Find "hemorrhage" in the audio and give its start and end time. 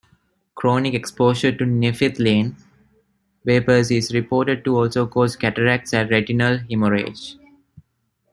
6.57-7.35